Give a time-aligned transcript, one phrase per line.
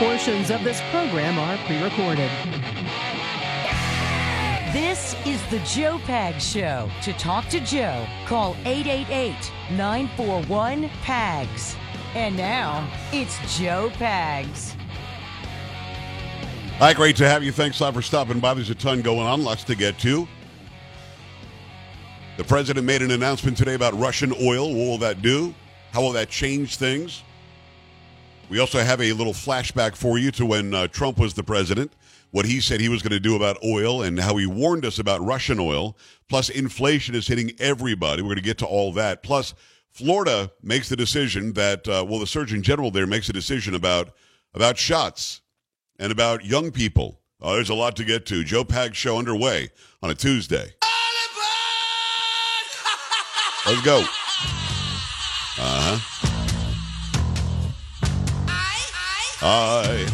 [0.00, 2.30] Portions of this program are pre recorded.
[4.72, 6.88] This is the Joe Pags Show.
[7.02, 11.76] To talk to Joe, call 888 941 PAGS.
[12.14, 14.74] And now, it's Joe Pags.
[16.78, 17.52] Hi, great to have you.
[17.52, 18.54] Thanks a lot for stopping by.
[18.54, 20.26] There's a ton going on, lots to get to.
[22.38, 24.68] The president made an announcement today about Russian oil.
[24.68, 25.54] What will that do?
[25.92, 27.22] How will that change things?
[28.50, 31.92] We also have a little flashback for you to when uh, Trump was the president,
[32.32, 34.98] what he said he was going to do about oil, and how he warned us
[34.98, 35.96] about Russian oil.
[36.28, 38.22] Plus, inflation is hitting everybody.
[38.22, 39.22] We're going to get to all that.
[39.22, 39.54] Plus,
[39.92, 44.10] Florida makes the decision that, uh, well, the Surgeon General there makes a decision about
[44.52, 45.42] about shots
[46.00, 47.20] and about young people.
[47.40, 48.42] Oh, there's a lot to get to.
[48.42, 49.68] Joe Pag show underway
[50.02, 50.74] on a Tuesday.
[53.64, 54.00] Let's go.
[55.56, 56.29] Uh huh.
[59.42, 60.06] Hi.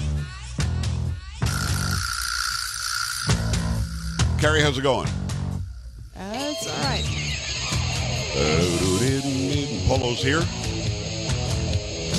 [4.38, 5.08] Carrie, how's it going?
[6.14, 7.04] That's all right.
[9.88, 10.38] Polo's here.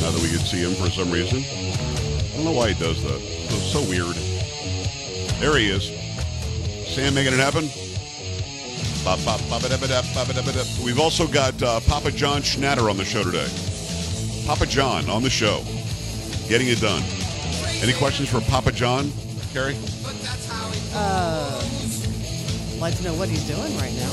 [0.02, 1.40] Now that we can see him for some reason.
[1.40, 3.20] I don't know why he does that.
[3.22, 4.16] It's so weird.
[5.40, 5.92] There he is.
[6.94, 7.70] Sam making it happen.
[10.84, 13.48] We've also got uh, Papa John Schnatter on the show today.
[14.46, 15.64] Papa John on the show,
[16.48, 17.04] getting it done.
[17.82, 19.12] Any questions for Papa John,
[19.54, 19.78] Carrie?
[20.94, 21.62] Uh,
[22.80, 24.10] like to know what he's doing right now.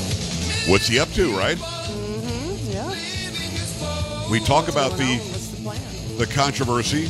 [0.71, 1.57] What's he up to, right?
[1.57, 2.71] Mm-hmm.
[2.71, 4.31] Yeah.
[4.31, 5.77] We talk about What's going
[6.17, 7.09] the the the controversy.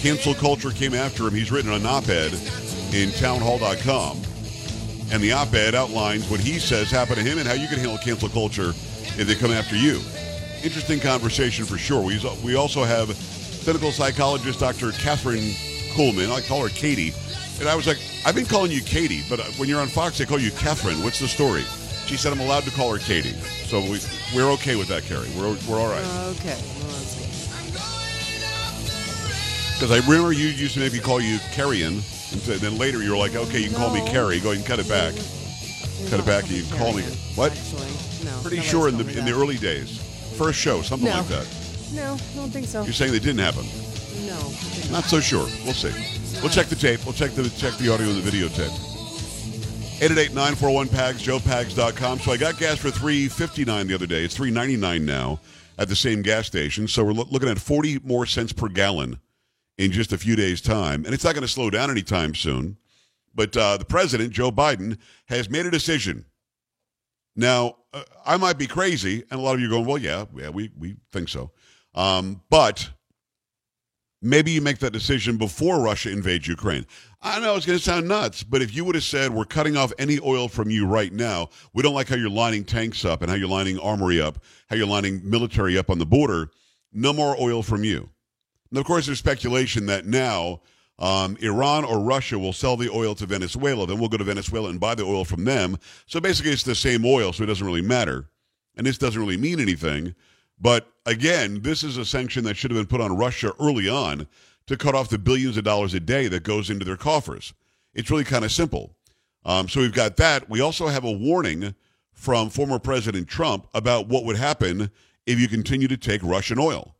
[0.00, 1.34] Cancel culture came after him.
[1.34, 2.32] He's written an op-ed
[2.92, 4.22] in townhall.com.
[5.12, 7.98] And the op-ed outlines what he says happened to him and how you can handle
[7.98, 10.00] cancel culture if they come after you.
[10.62, 12.02] Interesting conversation for sure.
[12.02, 13.08] We, we also have
[13.66, 14.92] clinical psychologist Dr.
[14.92, 15.50] Catherine
[15.90, 16.30] Kuhlman.
[16.30, 17.12] I call her Katie.
[17.58, 20.18] And I was like, I've been calling you Katie, but uh, when you're on Fox,
[20.18, 21.02] they call you Catherine.
[21.02, 21.62] What's the story?
[22.06, 23.32] She said I'm allowed to call her Katie.
[23.66, 23.98] So we,
[24.36, 25.28] we're okay with that, Carrie.
[25.36, 26.06] We're, we're all right.
[26.38, 26.54] Okay.
[26.78, 27.02] Well.
[29.74, 33.16] Because I remember you used to maybe call you Carrion, and then later you were
[33.16, 34.12] like, okay, you can call me No.
[34.12, 34.38] Carrie.
[34.38, 35.12] Go ahead and cut it back.
[35.98, 37.02] You're Cut it back and you can call me.
[37.34, 37.50] What?
[37.50, 37.90] Actually,
[38.30, 38.40] no.
[38.42, 39.98] Pretty sure in the in the early days,
[40.36, 41.16] first show, something No.
[41.16, 41.65] like that.
[41.92, 42.82] No, I don't think so.
[42.82, 43.64] You're saying they didn't happen.
[44.26, 44.38] No.
[44.90, 45.46] Not so sure.
[45.64, 45.92] We'll see.
[46.40, 47.04] We'll check the tape.
[47.04, 48.72] We'll check the check the audio and the videotape.
[50.00, 52.18] 888-941-PAGS, joepags.com.
[52.20, 54.24] So I got gas for three fifty nine the other day.
[54.24, 55.40] It's three ninety nine now
[55.78, 56.86] at the same gas station.
[56.88, 59.18] So we're loo- looking at 40 more cents per gallon
[59.78, 61.04] in just a few days' time.
[61.04, 62.78] And it's not going to slow down anytime soon.
[63.34, 66.24] But uh, the president, Joe Biden, has made a decision.
[67.34, 70.24] Now, uh, I might be crazy, and a lot of you are going, well, yeah,
[70.34, 71.50] yeah, we, we think so.
[71.96, 72.90] Um, but
[74.22, 76.86] maybe you make that decision before Russia invades Ukraine.
[77.22, 79.76] I know it's going to sound nuts, but if you would have said, we're cutting
[79.76, 83.22] off any oil from you right now, we don't like how you're lining tanks up
[83.22, 86.50] and how you're lining armory up, how you're lining military up on the border,
[86.92, 88.08] no more oil from you.
[88.70, 90.60] And of course, there's speculation that now
[90.98, 93.86] um, Iran or Russia will sell the oil to Venezuela.
[93.86, 95.78] Then we'll go to Venezuela and buy the oil from them.
[96.06, 98.28] So basically, it's the same oil, so it doesn't really matter.
[98.76, 100.14] And this doesn't really mean anything.
[100.58, 104.26] But again, this is a sanction that should have been put on Russia early on
[104.66, 107.52] to cut off the billions of dollars a day that goes into their coffers.
[107.94, 108.94] It's really kind of simple.
[109.44, 110.48] Um, so we've got that.
[110.50, 111.74] We also have a warning
[112.12, 114.90] from former President Trump about what would happen
[115.26, 116.96] if you continue to take Russian oil.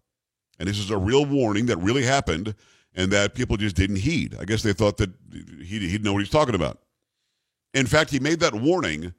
[0.59, 2.55] And this is a real warning that really happened
[2.95, 4.37] and that people just didn't heed.
[4.41, 6.79] I guess they thought that he'd, he'd know what he's talking about.
[7.75, 9.13] In fact, he made that warning,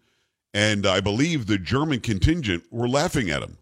[0.53, 3.57] and I believe the German contingent were laughing at him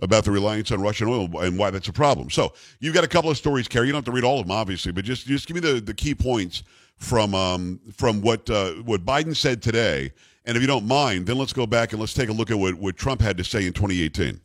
[0.00, 2.30] about the reliance on Russian oil and why that's a problem.
[2.30, 3.86] So you've got a couple of stories, Carrie.
[3.86, 5.80] You don't have to read all of them, obviously, but just just give me the,
[5.80, 6.62] the key points
[6.96, 10.12] from um, from what uh, what Biden said today.
[10.44, 12.58] And if you don't mind, then let's go back and let's take a look at
[12.58, 14.40] what, what Trump had to say in 2018.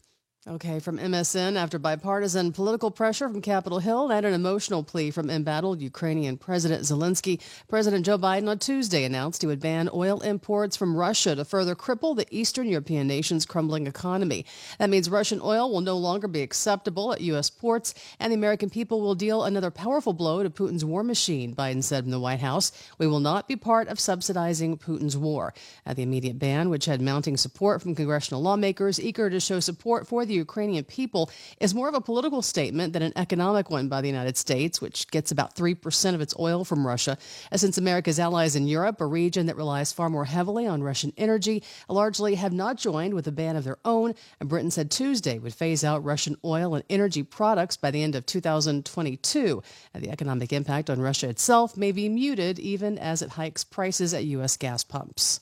[0.48, 5.30] Okay, from MSN, after bipartisan political pressure from Capitol Hill and an emotional plea from
[5.30, 10.76] embattled Ukrainian President Zelensky, President Joe Biden on Tuesday announced he would ban oil imports
[10.76, 14.48] from Russia to further cripple the Eastern European nation's crumbling economy.
[14.80, 17.52] That means Russian oil will no longer be acceptable at U.S.
[17.52, 21.84] ports, and the American people will deal another powerful blow to Putin's war machine, Biden
[21.84, 22.72] said from the White House.
[22.98, 25.54] We will not be part of subsidizing Putin's war.
[25.86, 30.08] At the immediate ban, which had mounting support from congressional lawmakers eager to show support
[30.08, 31.30] for the the Ukrainian people
[31.60, 35.08] is more of a political statement than an economic one by the United States, which
[35.12, 37.18] gets about 3% of its oil from Russia.
[37.54, 41.64] Since America's allies in Europe, a region that relies far more heavily on Russian energy,
[41.90, 45.54] largely have not joined with a ban of their own, and Britain said Tuesday would
[45.54, 49.62] phase out Russian oil and energy products by the end of 2022.
[49.94, 54.14] And the economic impact on Russia itself may be muted even as it hikes prices
[54.14, 54.56] at U.S.
[54.56, 55.42] gas pumps.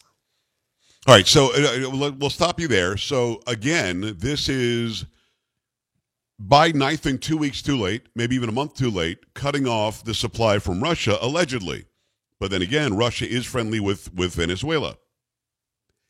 [1.07, 2.98] All right, so uh, uh we'll stop you there.
[2.98, 5.06] So again, this is
[6.42, 10.04] Biden, I think, two weeks too late, maybe even a month too late, cutting off
[10.04, 11.86] the supply from Russia, allegedly.
[12.40, 14.98] But then again, Russia is friendly with, with Venezuela.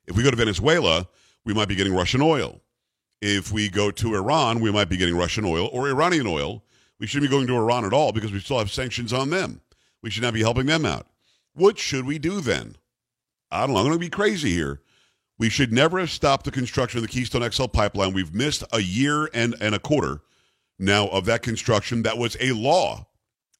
[0.07, 1.07] If we go to Venezuela,
[1.45, 2.61] we might be getting Russian oil.
[3.21, 6.63] If we go to Iran, we might be getting Russian oil or Iranian oil.
[6.99, 9.61] We shouldn't be going to Iran at all because we still have sanctions on them.
[10.01, 11.07] We should not be helping them out.
[11.53, 12.75] What should we do then?
[13.51, 13.77] I don't know.
[13.77, 14.81] I'm going to be crazy here.
[15.37, 18.13] We should never have stopped the construction of the Keystone XL pipeline.
[18.13, 20.21] We've missed a year and, and a quarter
[20.77, 22.03] now of that construction.
[22.03, 23.07] That was a law.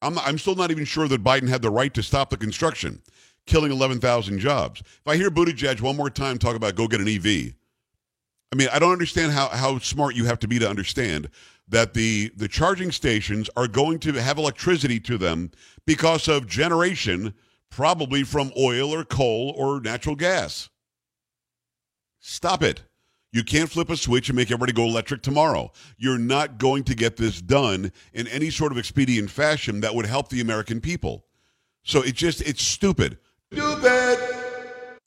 [0.02, 3.02] I'm, I'm still not even sure that Biden had the right to stop the construction,
[3.46, 4.82] killing 11,000 jobs.
[4.82, 7.54] If I hear Buttigieg one more time talk about go get an EV,
[8.52, 11.30] I mean, I don't understand how, how smart you have to be to understand
[11.68, 15.52] that the, the charging stations are going to have electricity to them
[15.86, 17.34] because of generation,
[17.70, 20.70] probably from oil or coal or natural gas.
[22.20, 22.84] Stop it.
[23.32, 25.72] You can't flip a switch and make everybody go electric tomorrow.
[25.98, 30.08] You're not going to get this done in any sort of expedient fashion that would
[30.08, 31.26] help the American people.
[31.84, 33.20] So it just, it's stupid.
[33.54, 34.20] Stupid!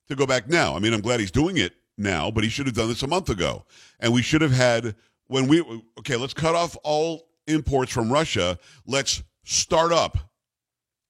[0.08, 0.76] To go back now.
[0.76, 3.08] I mean, I'm glad he's doing it now, but he should have done this a
[3.08, 3.64] month ago.
[3.98, 4.94] And we should have had,
[5.26, 5.60] when we,
[5.98, 8.58] okay, let's cut off all imports from Russia.
[8.86, 10.18] Let's start up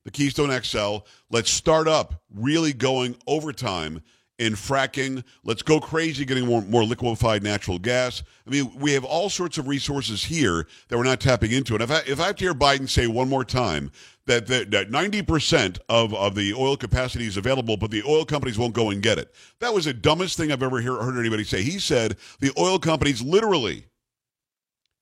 [0.05, 0.99] the Keystone XL.
[1.31, 4.03] Let's start up really going overtime
[4.39, 5.23] in fracking.
[5.45, 8.23] Let's go crazy getting more, more liquefied natural gas.
[8.47, 11.75] I mean, we have all sorts of resources here that we're not tapping into.
[11.75, 13.93] And if I, if I have to hear Biden say one more time
[14.27, 18.59] that, that, that 90% of, of the oil capacity is available, but the oil companies
[18.59, 21.45] won't go and get it, that was the dumbest thing I've ever hear, heard anybody
[21.45, 21.63] say.
[21.63, 23.87] He said the oil companies literally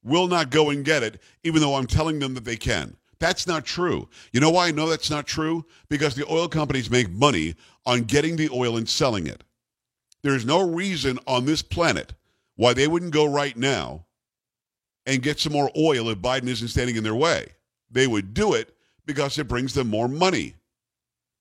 [0.02, 2.96] will not go and get it, even though I'm telling them that they can.
[3.20, 4.08] That's not true.
[4.32, 5.66] You know why I know that's not true?
[5.88, 7.54] Because the oil companies make money
[7.86, 9.44] on getting the oil and selling it.
[10.22, 12.14] There's no reason on this planet
[12.56, 14.06] why they wouldn't go right now
[15.06, 17.48] and get some more oil if Biden isn't standing in their way.
[17.90, 18.74] They would do it
[19.06, 20.54] because it brings them more money.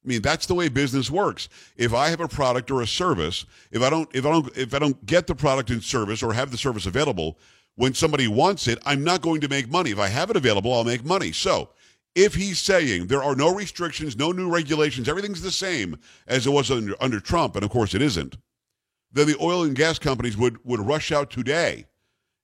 [0.04, 1.50] I mean, that's the way business works.
[1.76, 4.74] If I have a product or a service, if I don't if I don't if
[4.74, 7.38] I don't get the product and service or have the service available,
[7.80, 9.92] when somebody wants it, I'm not going to make money.
[9.92, 11.32] If I have it available, I'll make money.
[11.32, 11.70] So
[12.14, 15.98] if he's saying there are no restrictions, no new regulations, everything's the same
[16.28, 18.36] as it was under, under Trump, and of course it isn't,
[19.14, 21.86] then the oil and gas companies would, would rush out today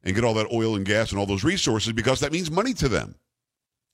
[0.03, 2.73] and get all that oil and gas and all those resources because that means money
[2.73, 3.13] to them.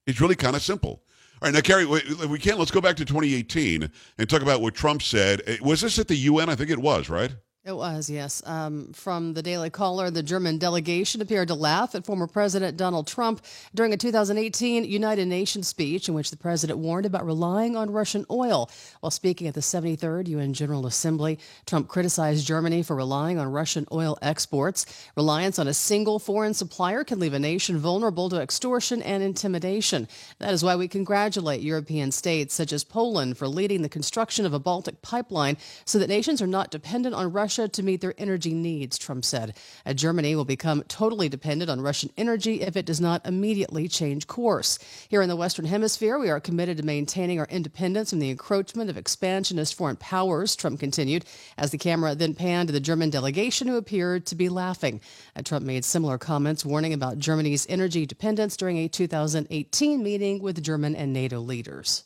[0.05, 1.01] It's really kind of simple.
[1.41, 2.59] All right, now, Carrie, we can.
[2.59, 3.89] Let's go back to 2018
[4.19, 5.41] and talk about what Trump said.
[5.47, 6.49] Eh, was this at the UN?
[6.49, 7.35] I think it was, right?
[7.63, 8.41] It was, yes.
[8.47, 13.05] Um, from the Daily Caller, the German delegation appeared to laugh at former President Donald
[13.05, 17.91] Trump during a 2018 United Nations speech in which the president warned about relying on
[17.91, 18.67] Russian oil.
[19.01, 21.37] While speaking at the 73rd UN General Assembly,
[21.67, 24.87] Trump criticized Germany for relying on Russian oil exports.
[25.15, 30.07] Reliance on a single foreign supplier can leave a nation vulnerable to extortion and intimidation.
[30.39, 34.53] That is why we congratulate European states such as Poland for leading the construction of
[34.55, 38.13] a Baltic pipeline so that nations are not dependent on Russia Russia to meet their
[38.17, 39.57] energy needs, Trump said.
[39.85, 44.25] Uh, Germany will become totally dependent on Russian energy if it does not immediately change
[44.25, 44.79] course.
[45.09, 48.89] Here in the Western Hemisphere, we are committed to maintaining our independence from the encroachment
[48.89, 51.25] of expansionist foreign powers, Trump continued,
[51.57, 55.01] as the camera then panned to the German delegation who appeared to be laughing.
[55.35, 60.63] Uh, Trump made similar comments warning about Germany's energy dependence during a 2018 meeting with
[60.63, 62.05] German and NATO leaders.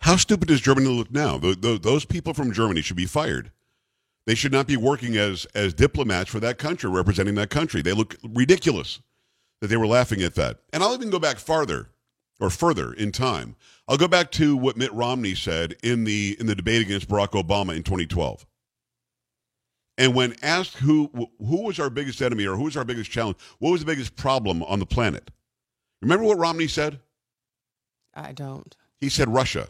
[0.00, 1.38] How stupid does Germany look now?
[1.38, 3.52] Those people from Germany should be fired.
[4.26, 7.80] They should not be working as as diplomats for that country, representing that country.
[7.80, 9.00] They look ridiculous
[9.60, 10.60] that they were laughing at that.
[10.72, 11.90] And I'll even go back farther
[12.40, 13.56] or further in time.
[13.88, 17.30] I'll go back to what Mitt Romney said in the in the debate against Barack
[17.30, 18.44] Obama in 2012.
[19.98, 23.38] And when asked who who was our biggest enemy or who was our biggest challenge,
[23.60, 25.30] what was the biggest problem on the planet?
[26.02, 27.00] Remember what Romney said?
[28.12, 28.76] I don't.
[28.98, 29.68] He said Russia.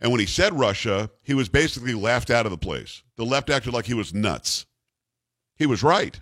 [0.00, 3.02] And when he said Russia, he was basically laughed out of the place.
[3.16, 4.66] The left acted like he was nuts.
[5.56, 6.20] He was right.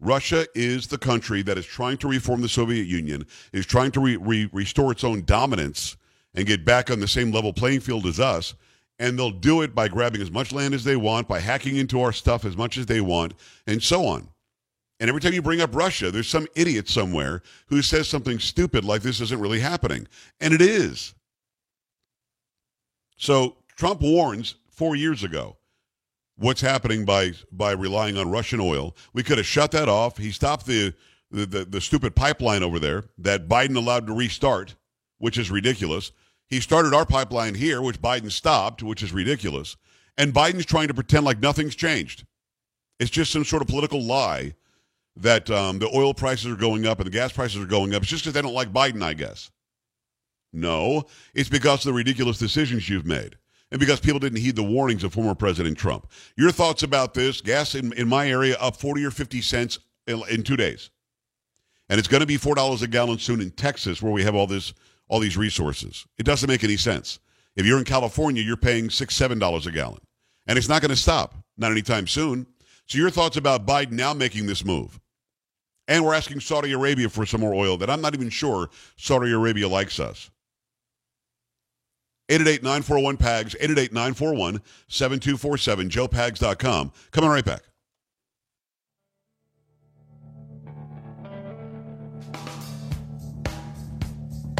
[0.00, 4.00] Russia is the country that is trying to reform the Soviet Union, is trying to
[4.00, 5.96] re- re- restore its own dominance
[6.34, 8.54] and get back on the same level playing field as us.
[9.00, 12.00] And they'll do it by grabbing as much land as they want, by hacking into
[12.00, 13.34] our stuff as much as they want,
[13.66, 14.28] and so on.
[15.00, 18.84] And every time you bring up Russia, there's some idiot somewhere who says something stupid
[18.84, 20.08] like this isn't really happening.
[20.40, 21.14] And it is.
[23.18, 25.58] So Trump warns four years ago
[26.36, 28.96] what's happening by by relying on Russian oil.
[29.12, 30.16] We could have shut that off.
[30.16, 30.94] He stopped the
[31.30, 34.76] the, the, the stupid pipeline over there that Biden allowed to restart,
[35.18, 36.12] which is ridiculous.
[36.46, 39.76] He started our pipeline here, which Biden stopped, which is ridiculous.
[40.16, 42.24] And Biden's trying to pretend like nothing's changed.
[42.98, 44.54] It's just some sort of political lie
[45.16, 48.02] that um, the oil prices are going up and the gas prices are going up.
[48.02, 49.50] It's just because they don't like Biden, I guess.
[50.52, 53.36] No, it's because of the ridiculous decisions you've made
[53.70, 56.10] and because people didn't heed the warnings of former President Trump.
[56.36, 57.40] Your thoughts about this?
[57.40, 60.90] Gas in, in my area up 40 or 50 cents in, in two days.
[61.90, 64.46] And it's going to be $4 a gallon soon in Texas where we have all
[64.46, 64.72] this
[65.08, 66.06] all these resources.
[66.18, 67.18] It doesn't make any sense.
[67.56, 70.00] If you're in California, you're paying six, seven dollars a gallon.
[70.46, 72.46] And it's not going to stop, not anytime soon.
[72.86, 75.00] So your thoughts about Biden now making this move?
[75.88, 79.32] And we're asking Saudi Arabia for some more oil that I'm not even sure Saudi
[79.32, 80.30] Arabia likes us.
[82.28, 86.92] 888-941-PAGS, 888-941-7247, joepags.com.
[87.10, 87.62] Coming right back.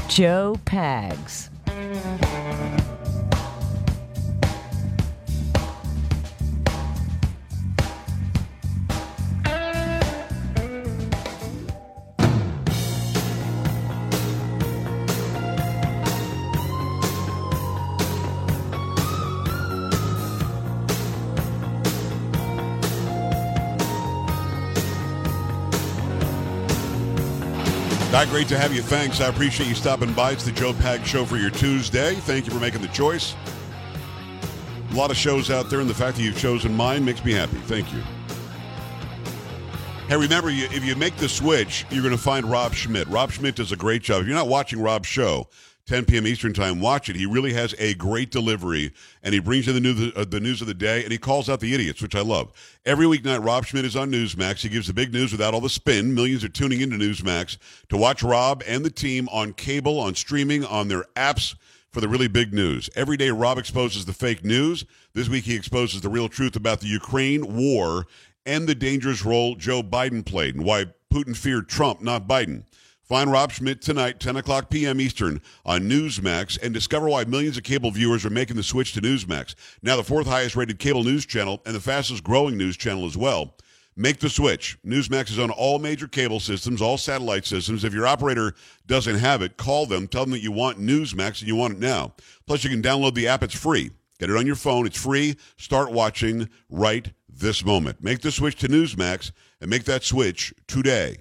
[0.09, 1.51] Joe Pags.
[28.11, 28.81] Back, great to have you.
[28.81, 29.21] Thanks.
[29.21, 30.33] I appreciate you stopping by.
[30.33, 32.15] It's the Joe Pag Show for your Tuesday.
[32.15, 33.35] Thank you for making the choice.
[34.91, 37.33] A lot of shows out there, and the fact that you've chosen mine makes me
[37.33, 37.59] happy.
[37.59, 38.01] Thank you.
[40.09, 43.07] Hey, remember, if you make the switch, you're going to find Rob Schmidt.
[43.09, 44.23] Rob Schmidt does a great job.
[44.23, 45.47] If you're not watching Rob's show,
[45.89, 46.27] 10 p.m.
[46.27, 46.81] Eastern Time.
[46.81, 47.17] Watch it.
[47.17, 48.93] He really has a great delivery,
[49.23, 51.49] and he brings you the news, uh, the news of the day, and he calls
[51.49, 52.53] out the idiots, which I love.
[52.85, 54.59] Every weeknight, Rob Schmidt is on Newsmax.
[54.59, 56.15] He gives the big news without all the spin.
[56.15, 57.57] Millions are tuning into Newsmax
[57.89, 61.57] to watch Rob and the team on cable, on streaming, on their apps
[61.91, 62.91] for the really big news.
[62.95, 64.85] Every day, Rob exposes the fake news.
[65.15, 68.07] This week, he exposes the real truth about the Ukraine war
[68.45, 72.65] and the dangerous role Joe Biden played and why Putin feared Trump, not Biden.
[73.09, 75.01] Find Rob Schmidt tonight, 10 o'clock p.m.
[75.01, 79.01] Eastern on Newsmax and discover why millions of cable viewers are making the switch to
[79.01, 79.55] Newsmax.
[79.81, 83.17] Now the fourth highest rated cable news channel and the fastest growing news channel as
[83.17, 83.55] well.
[83.97, 84.77] Make the switch.
[84.85, 87.83] Newsmax is on all major cable systems, all satellite systems.
[87.83, 88.55] If your operator
[88.87, 90.07] doesn't have it, call them.
[90.07, 92.13] Tell them that you want Newsmax and you want it now.
[92.47, 93.43] Plus, you can download the app.
[93.43, 93.91] It's free.
[94.19, 94.85] Get it on your phone.
[94.87, 95.37] It's free.
[95.57, 98.05] Start watching right this moment.
[98.05, 101.17] Make the switch to Newsmax and make that switch today.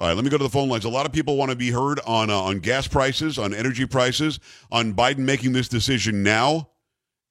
[0.00, 0.84] All right, let me go to the phone lines.
[0.84, 3.86] A lot of people want to be heard on uh, on gas prices, on energy
[3.86, 4.40] prices,
[4.72, 6.70] on Biden making this decision now.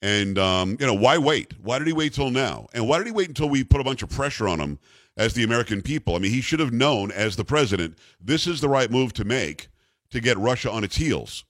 [0.02, 1.54] And um, you know, why wait?
[1.62, 2.68] Why did he wait till now?
[2.74, 4.80] And why did he wait until we put a bunch of pressure on him
[5.18, 6.16] as the American people?
[6.16, 9.26] I mean, he should have known as the president this is the right move to
[9.26, 9.68] make
[10.12, 11.44] to get Russia on its heels.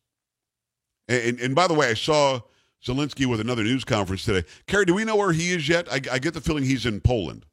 [1.08, 2.39] And, and, by the way, I saw
[2.84, 4.48] Zelensky with another news conference today.
[4.67, 5.91] Carrie, do we know where he is yet?
[5.91, 7.46] I, I get the feeling he's in Poland.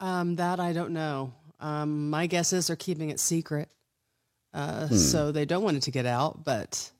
[0.00, 1.34] Um, that I don't know.
[1.62, 3.68] Um, my guess is they're keeping it secret,
[4.52, 4.96] uh, hmm.
[4.96, 6.44] so they don't want it to get out.
[6.44, 6.90] But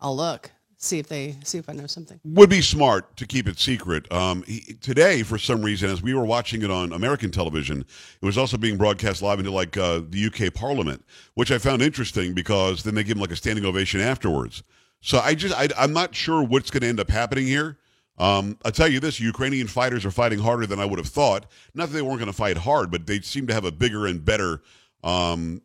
[0.00, 2.20] I'll look, see if they see if I know something.
[2.24, 4.10] Would be smart to keep it secret.
[4.12, 8.24] Um, he, today, for some reason, as we were watching it on American television, it
[8.24, 12.32] was also being broadcast live into like uh, the UK Parliament, which I found interesting
[12.32, 14.62] because then they give him like a standing ovation afterwards.
[15.00, 17.78] So I just I, I'm not sure what's going to end up happening here.
[18.18, 21.46] Um, I'll tell you this Ukrainian fighters are fighting harder than I would have thought.
[21.74, 24.06] Not that they weren't going to fight hard, but they seem to have a bigger
[24.06, 24.62] and better
[25.02, 25.62] um,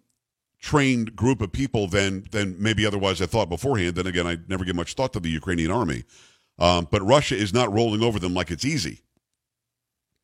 [0.59, 3.95] trained group of people than, than maybe otherwise I thought beforehand.
[3.95, 6.03] Then again, I never give much thought to the Ukrainian army.
[6.59, 9.01] Um, but Russia is not rolling over them like it's easy.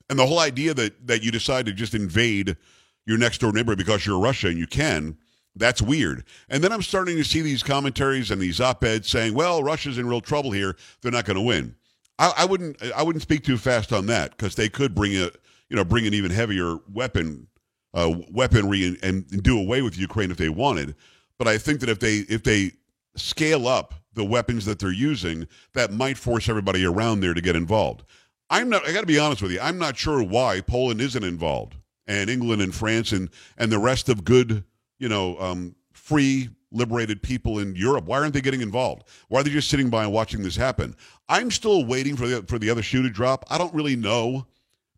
[0.10, 2.58] And the whole idea that, that you decide to just invade
[3.06, 5.18] your next door neighbor because you're Russia and you can,
[5.56, 6.26] that's weird.
[6.50, 9.98] And then I'm starting to see these commentaries and these op eds saying, well, Russia's
[9.98, 10.76] in real trouble here.
[11.02, 11.76] They're not going to win.
[12.24, 15.30] I, I wouldn't I wouldn't speak too fast on that because they could bring a
[15.70, 17.48] you know bring an even heavier weapon
[17.94, 20.96] uh, weaponry and, and do away with Ukraine if they wanted.
[21.38, 22.72] But I think that if they if they
[23.18, 27.58] scale up the weapons that they're using, that might force everybody around there to get
[27.58, 28.04] involved.
[28.50, 28.88] I'm not.
[28.88, 29.60] I got to be honest with you.
[29.60, 31.76] I'm not sure why Poland isn't involved,
[32.08, 34.64] and England and France and and the rest of good,
[34.98, 38.06] you know, um, free liberated people in Europe.
[38.06, 39.04] Why aren't they getting involved?
[39.30, 40.96] Why are they just sitting by and watching this happen?
[41.30, 43.46] I'm still waiting for the for the other shoe to drop.
[43.50, 44.48] I don't really know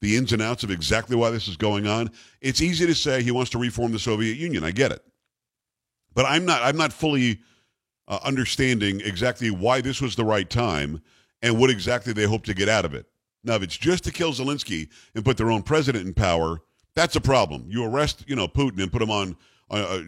[0.02, 3.24] the ins and outs of exactly why this is going on, it's easy to say
[3.24, 4.64] he wants to reform the Soviet Union.
[4.64, 5.04] I get it,
[6.14, 6.62] but I'm not.
[6.64, 7.42] I'm not fully
[8.08, 11.02] uh, understanding exactly why this was the right time
[11.42, 13.06] and what exactly they hope to get out of it.
[13.44, 16.62] Now, if it's just to kill Zelensky and put their own president in power,
[16.96, 17.66] that's a problem.
[17.70, 19.36] You arrest, you know, Putin and put him on
[19.70, 20.02] uh, uh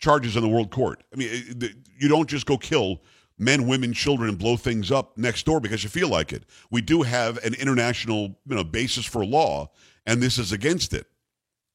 [0.00, 1.02] charges in the world court.
[1.12, 1.28] I mean,
[1.62, 3.00] eh, you don't just go kill
[3.38, 6.44] men, women, children, and blow things up next door because you feel like it.
[6.70, 9.70] We do have an international, you know, basis for law,
[10.06, 11.06] and this is against it.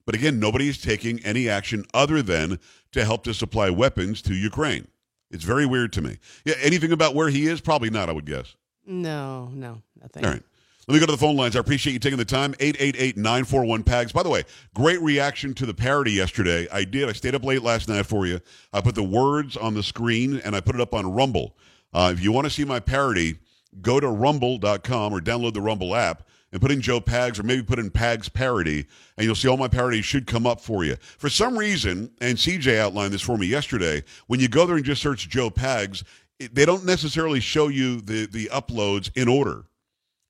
[0.06, 2.60] But again, nobody is taking any action other than
[2.92, 4.88] to help to supply weapons to Ukraine.
[5.32, 6.20] It's very weird to me.
[6.46, 7.60] Yeah, anything about where he is?
[7.60, 8.56] Probably not, I would guess.
[8.86, 10.24] No, no, nothing.
[10.24, 10.44] All right.
[10.88, 11.56] Let me go to the phone lines.
[11.56, 12.54] I appreciate you taking the time.
[12.56, 14.12] 888-941-PAGS.
[14.12, 14.44] By the way,
[14.76, 16.68] great reaction to the parody yesterday.
[16.72, 17.10] I did.
[17.10, 18.40] I stayed up late last night for you.
[18.72, 21.58] I put the words on the screen, and I put it up on Rumble.
[21.92, 23.40] Uh, if you want to see my parody,
[23.82, 27.64] go to rumble.com or download the Rumble app and put in Joe Pags or maybe
[27.64, 28.86] put in Pags parody,
[29.18, 30.98] and you'll see all my parodies should come up for you.
[31.18, 34.86] For some reason, and CJ outlined this for me yesterday, when you go there and
[34.86, 36.04] just search Joe Pags,
[36.40, 39.66] they don't necessarily show you the, the uploads in order.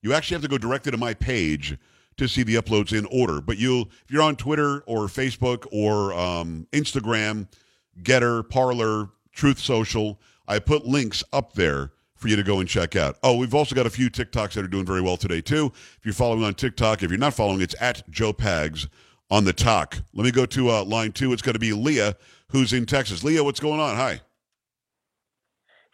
[0.05, 1.75] You actually have to go directly to my page
[2.17, 3.41] to see the uploads in order.
[3.41, 7.47] But you'll, if you're on Twitter or Facebook or um, Instagram,
[8.03, 12.95] Gettr, Parler, Truth Social, I put links up there for you to go and check
[12.95, 13.17] out.
[13.23, 15.71] Oh, we've also got a few TikToks that are doing very well today too.
[15.73, 18.87] If you're following on TikTok, if you're not following, it's at Joe Pags
[19.31, 19.97] on the talk.
[20.13, 21.33] Let me go to uh, line two.
[21.33, 22.15] It's going to be Leah,
[22.49, 23.23] who's in Texas.
[23.23, 23.95] Leah, what's going on?
[23.95, 24.21] Hi.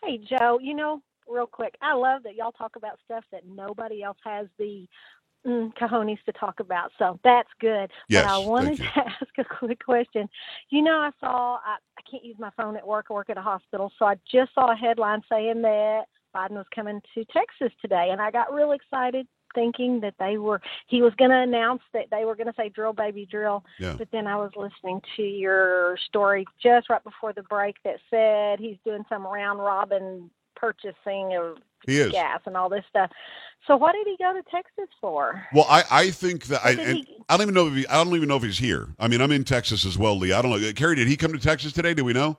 [0.03, 0.59] Hey, Joe.
[0.61, 1.01] You know,
[1.31, 1.75] real quick.
[1.81, 4.87] I love that y'all talk about stuff that nobody else has the
[5.45, 6.91] mm, cojones to talk about.
[6.99, 7.91] So that's good.
[8.09, 10.29] Yes, but I wanted to ask a quick question.
[10.69, 13.07] You know, I saw, I, I can't use my phone at work.
[13.09, 13.91] I work at a hospital.
[13.97, 16.03] So I just saw a headline saying that
[16.35, 18.09] Biden was coming to Texas today.
[18.11, 22.05] And I got real excited thinking that they were he was going to announce that
[22.11, 23.95] they were going to say drill baby drill yeah.
[23.97, 28.59] but then i was listening to your story just right before the break that said
[28.59, 33.11] he's doing some round robin purchasing of gas and all this stuff.
[33.67, 35.43] So what did he go to Texas for?
[35.53, 38.15] Well, I, I think that I he, I don't even know if he, I don't
[38.15, 38.89] even know if he's here.
[38.99, 40.33] I mean, I'm in Texas as well, Lee.
[40.33, 40.73] I don't know.
[40.73, 41.93] Carrie, did he come to Texas today?
[41.93, 42.37] Do we know?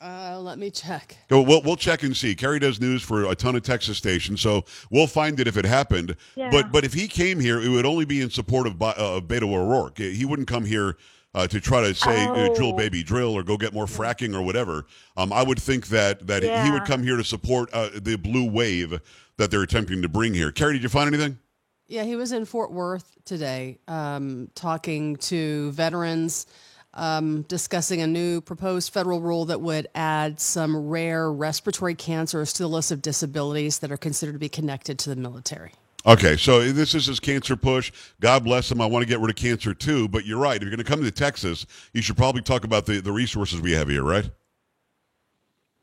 [0.00, 1.16] Uh, let me check.
[1.28, 1.42] Go.
[1.42, 2.34] We'll, we'll check and see.
[2.34, 5.64] Carrie does news for a ton of Texas stations, so we'll find it if it
[5.64, 6.14] happened.
[6.36, 6.50] Yeah.
[6.50, 9.52] But but if he came here, it would only be in support of uh, Beto
[9.52, 9.98] O'Rourke.
[9.98, 10.96] He wouldn't come here
[11.38, 12.34] uh, to try to say oh.
[12.34, 14.86] uh, drill baby drill or go get more fracking or whatever.
[15.16, 16.64] Um, I would think that that yeah.
[16.64, 19.00] he would come here to support uh, the blue wave
[19.36, 20.50] that they're attempting to bring here.
[20.50, 21.38] Carrie, did you find anything?
[21.86, 26.46] Yeah, he was in Fort Worth today, um, talking to veterans.
[26.94, 32.64] Um, discussing a new proposed federal rule that would add some rare respiratory cancers to
[32.64, 35.72] the list of disabilities that are considered to be connected to the military.
[36.06, 37.90] Okay, so this is his cancer push.
[38.20, 38.80] God bless him.
[38.80, 40.08] I want to get rid of cancer too.
[40.08, 40.56] But you're right.
[40.56, 43.60] If you're going to come to Texas, you should probably talk about the, the resources
[43.60, 44.30] we have here, right?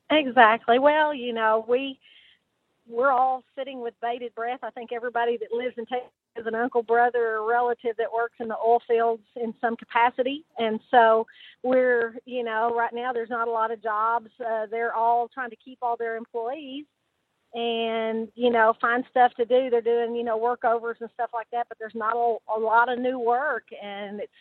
[0.10, 0.80] Exactly.
[0.80, 2.00] Well, you know, we
[2.88, 4.60] we're all sitting with bated breath.
[4.64, 8.36] I think everybody that lives in Texas has an uncle, brother, or relative that works
[8.40, 11.26] in the oil fields in some capacity, and so
[11.64, 14.30] we're, you know, right now there's not a lot of jobs.
[14.40, 16.86] Uh, they're all trying to keep all their employees
[17.56, 19.70] and you know find stuff to do.
[19.70, 22.92] They're doing you know workovers and stuff like that but there's not a, a lot
[22.92, 24.32] of new work and it's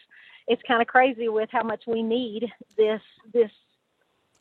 [0.47, 3.01] it's kind of crazy with how much we need this
[3.33, 3.51] this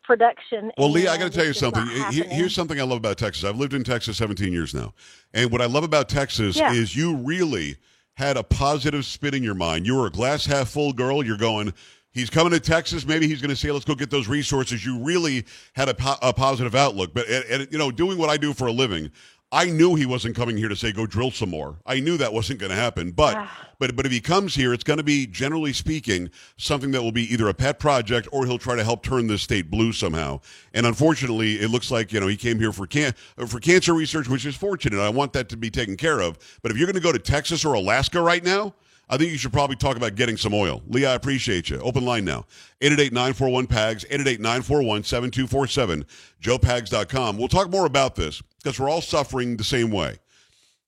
[0.04, 0.72] production.
[0.78, 1.86] Well lee i got to tell you something.
[2.12, 3.44] Here's something i love about texas.
[3.44, 4.94] I've lived in texas 17 years now.
[5.34, 6.74] And what i love about texas yeah.
[6.74, 7.78] is you really
[8.16, 9.86] had a positive spin in your mind.
[9.86, 11.26] You were a glass half full girl.
[11.26, 11.74] You're going
[12.14, 13.06] He's coming to Texas.
[13.08, 16.18] Maybe he's going to say, "Let's go get those resources." You really had a, po-
[16.22, 19.10] a positive outlook, but and, and, you know, doing what I do for a living,
[19.52, 22.32] I knew he wasn't coming here to say, "Go drill some more." I knew that
[22.32, 23.12] wasn't going to happen.
[23.12, 23.68] But Ah.
[23.80, 27.12] but but if he comes here, it's going to be generally speaking something that will
[27.12, 30.40] be either a pet project or he'll try to help turn this state blue somehow.
[30.76, 33.14] And unfortunately, it looks like you know he came here for can
[33.48, 35.00] for cancer research, which is fortunate.
[35.00, 36.38] I want that to be taken care of.
[36.62, 38.76] But if you're going to go to Texas or Alaska right now.
[39.14, 40.82] I think you should probably talk about getting some oil.
[40.88, 41.78] Lee, I appreciate you.
[41.82, 42.48] Open line now.
[42.82, 46.06] 888-941-PAGS, 888-941-7247,
[46.42, 47.38] joepags.com.
[47.38, 50.18] We'll talk more about this because we're all suffering the same way.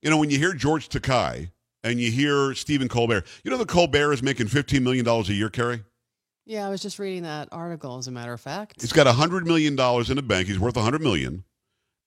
[0.02, 1.52] You know, when you hear George Takei
[1.84, 5.52] and you hear Stephen Colbert, you know the Colbert is making $15 million a year,
[5.52, 5.84] Carrie?
[6.48, 8.82] Yeah, I was just reading that article, as a matter of fact.
[8.82, 10.48] He's got $100 million in the bank.
[10.48, 11.44] He's worth 100 million,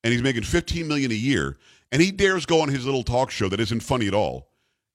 [0.03, 1.57] and he's making 15 million a year.
[1.93, 4.48] And he dares go on his little talk show that isn't funny at all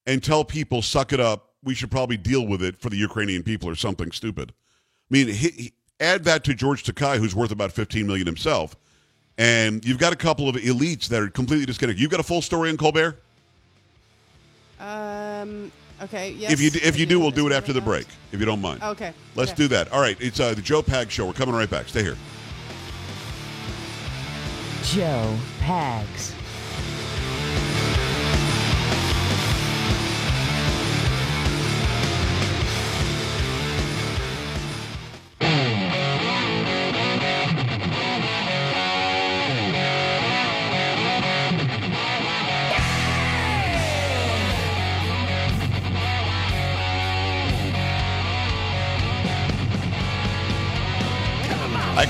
[0.05, 1.51] and tell people, suck it up.
[1.63, 4.51] We should probably deal with it for the Ukrainian people or something stupid.
[4.51, 8.75] I mean, he, he, add that to George Takei, who's worth about 15 million himself,
[9.37, 12.01] and you've got a couple of elites that are completely disconnected.
[12.01, 13.19] You've got a full story on Colbert.
[14.79, 15.71] Um.
[16.01, 16.31] Okay.
[16.31, 16.51] Yes.
[16.51, 18.83] if you if you do, we'll do it after the break, if you don't mind.
[18.83, 19.13] Okay.
[19.35, 19.63] Let's okay.
[19.63, 19.91] do that.
[19.93, 21.25] All right, it's uh, the Joe Pag Show.
[21.25, 21.87] We're coming right back.
[21.87, 22.17] Stay here.
[24.83, 26.32] Joe Pags.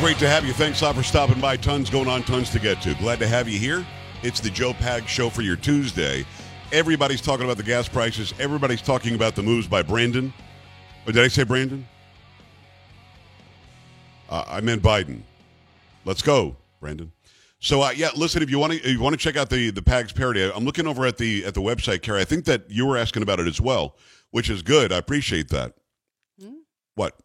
[0.04, 0.52] Great to have you.
[0.52, 1.56] Thanks a lot for stopping by.
[1.56, 2.94] Tons going on, tons to get to.
[2.96, 3.88] Glad to have you here.
[4.22, 6.26] It's the Joe Pag Show for your Tuesday.
[6.74, 8.34] Everybody's talking about the gas prices.
[8.38, 10.34] Everybody's talking about the moves by Brandon.
[11.08, 11.88] Or did I say Brandon?
[14.30, 15.22] Uh, I meant Biden.
[16.04, 17.10] Let's go, Brandon.
[17.62, 18.44] So uh, yeah, listen.
[18.44, 20.66] If you want to, if you want to check out the the Pags parody, I'm
[20.66, 22.20] looking over at the at the website, Carrie.
[22.20, 23.96] I think that you were asking about it as well,
[24.32, 24.92] which is good.
[24.92, 25.76] I appreciate that.
[26.96, 27.16] What?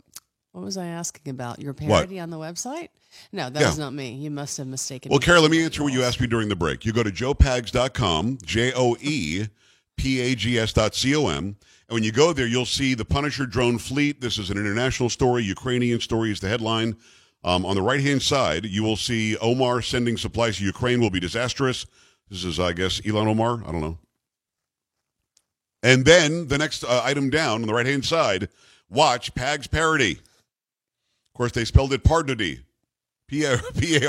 [0.59, 1.61] What was I asking about?
[1.61, 2.89] Your parody on the website?
[3.31, 3.69] No, that Yeah.
[3.69, 4.15] was not me.
[4.17, 5.09] You must have mistaken.
[5.09, 6.85] Well, for let me answer what you asked me during the break.
[6.85, 9.47] You go to joepags.com, J O E
[9.97, 11.45] P A G S dot C O M.
[11.89, 14.21] And when you go there, you'll see the Punisher drone fleet.
[14.21, 15.45] This is an international story.
[15.45, 16.97] Ukrainian story is the headline.
[17.45, 21.09] Um, on the right hand side, you will see Omar sending supplies to Ukraine will
[21.11, 21.87] be disastrous.
[22.31, 23.63] This is, I guess, Ilhan Omar.
[23.65, 23.99] I don't know.
[25.85, 28.49] And then the next uh, item down on the right hand side,
[28.91, 30.19] watch Pags parody.
[31.39, 32.63] Of course, they spelled it Pardody.
[33.29, 33.61] P A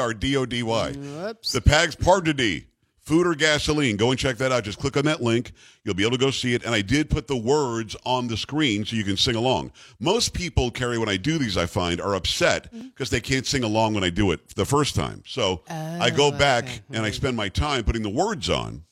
[0.02, 0.92] R D O D Y.
[0.94, 1.52] Whoops.
[1.52, 2.66] The Pags Pardody.
[3.02, 3.98] Food or gasoline.
[3.98, 4.64] Go and check that out.
[4.64, 5.52] Just click on that link.
[5.84, 6.64] You'll be able to go see it.
[6.66, 9.74] And I did put the words on the screen so you can sing along.
[10.00, 12.88] Most people, Carrie, when I do these, I find, are upset mm-hmm.
[12.88, 15.22] because they can't sing along when I do it the first time.
[15.28, 16.82] So I go Oh, back okay.
[16.90, 17.14] and I mm-hmm.
[17.14, 18.86] spend my time putting the words on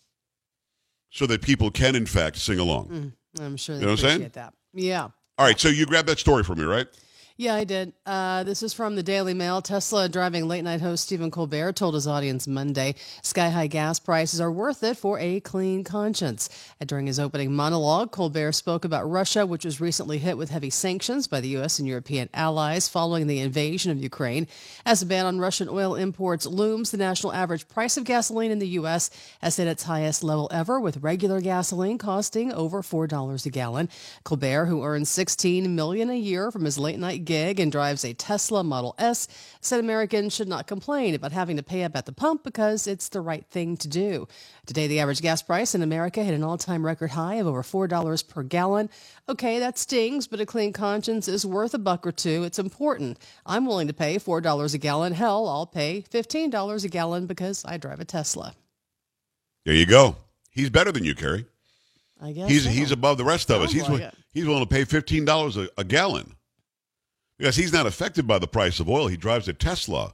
[1.10, 3.14] so that people can, in fact, sing along.
[3.40, 4.16] Mm, I'm sure they You know what I'm saying?
[4.18, 4.54] appreciate that.
[4.76, 5.08] Yeah.
[5.40, 5.60] All right.
[5.60, 6.88] So you grabbed that story for me, right?
[7.40, 7.94] Yeah, I did.
[8.04, 9.62] Uh, this is from the Daily Mail.
[9.62, 14.42] Tesla driving late night host Stephen Colbert told his audience Monday sky high gas prices
[14.42, 16.50] are worth it for a clean conscience.
[16.80, 20.72] And during his opening monologue, Colbert spoke about Russia, which was recently hit with heavy
[20.72, 21.78] sanctions by the U.S.
[21.78, 24.48] and European allies following the invasion of Ukraine.
[24.84, 28.58] As a ban on Russian oil imports looms, the national average price of gasoline in
[28.58, 29.12] the U.S.
[29.44, 33.90] has hit its highest level ever, with regular gasoline costing over $4 a gallon.
[34.24, 38.14] Colbert, who earns 16 million a year from his late night gig and drives a
[38.16, 39.28] Tesla Model S,
[39.62, 43.10] said Americans should not complain about having to pay up at the pump because it's
[43.10, 44.28] the right thing to do.
[44.66, 47.62] Today, the average gas price in America hit an all time record high of over
[47.62, 48.90] $4 per gallon.
[49.30, 52.44] Okay, that stings, but a clean conscience is worth a buck or two.
[52.44, 53.20] It's important.
[53.46, 55.14] I'm willing to pay $4 a gallon.
[55.14, 58.56] Hell, I'll pay $15 a gallon because I drive a Tesla.
[59.66, 60.16] There you go.
[60.50, 61.46] He's better than you, Carrie.
[62.22, 62.70] I guess He's so.
[62.70, 63.72] he's above the rest of us.
[63.72, 66.37] He's like he's willing to pay fifteen dollars a gallon
[67.38, 69.08] because he's not affected by the price of oil.
[69.08, 70.14] He drives a Tesla,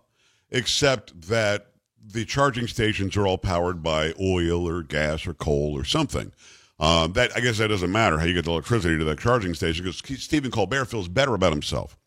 [0.51, 1.67] except that
[2.05, 6.31] the charging stations are all powered by oil or gas or coal or something.
[6.79, 9.53] Um, that I guess that doesn't matter how you get the electricity to that charging
[9.53, 11.97] station because Stephen Colbert feels better about himself.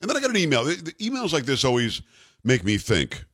[0.00, 0.64] And then I got an email.
[0.64, 2.02] The, the emails like this always
[2.44, 3.24] make me think.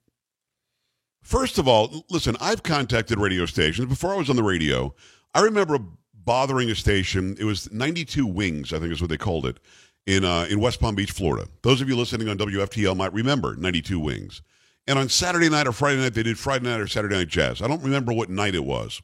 [1.22, 4.94] First of all, listen, I've contacted radio stations before I was on the radio.
[5.35, 5.79] I remember
[6.14, 7.37] bothering a station.
[7.38, 9.59] It was 92 Wings, I think is what they called it,
[10.08, 11.46] in uh, in West Palm Beach, Florida.
[11.62, 14.40] Those of you listening on WFTL might remember 92 Wings.
[14.86, 17.60] And on Saturday night or Friday night, they did Friday night or Saturday night jazz.
[17.60, 19.02] I don't remember what night it was.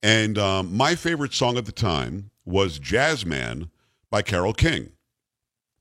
[0.00, 3.68] And um, my favorite song at the time was Jazz Man
[4.10, 4.92] by Carole King.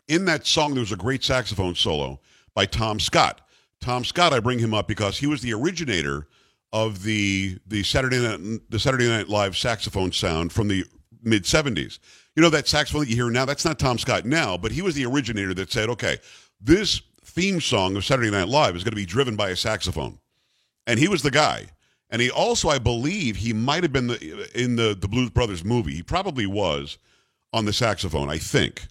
[0.07, 2.19] In that song, there was a great saxophone solo
[2.55, 3.41] by Tom Scott.
[3.79, 6.27] Tom Scott, I bring him up because he was the originator
[6.73, 10.83] of the the Saturday night the Saturday Night Live saxophone sound from the
[11.21, 11.99] mid '70s.
[12.38, 13.45] You know that saxophone that you hear now?
[13.45, 16.19] That's not Tom Scott now, but he was the originator that said, "Okay,
[16.62, 20.19] this theme song of Saturday Night Live is going to be driven by a saxophone,"
[20.86, 21.65] and he was the guy.
[22.12, 25.65] And he also, I believe, he might have been the, in the the Blues Brothers
[25.65, 25.95] movie.
[25.95, 27.00] He probably was
[27.54, 28.86] on the saxophone, I think.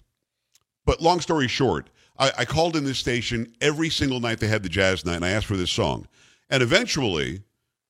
[0.85, 4.61] But long story short, I, I called in this station every single night they had
[4.61, 6.05] the jazz night, and I asked for this song.
[6.49, 7.43] And eventually,